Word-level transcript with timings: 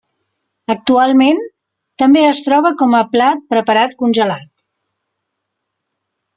Actualment 0.73 1.41
també 2.03 2.23
es 2.29 2.41
troba 2.47 2.73
com 2.81 2.97
a 3.01 3.03
plat 3.13 3.45
preparat 3.55 3.95
congelat. 4.03 4.49